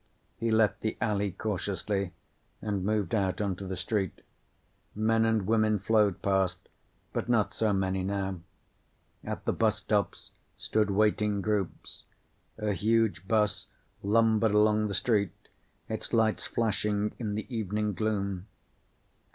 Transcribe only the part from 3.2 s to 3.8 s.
onto the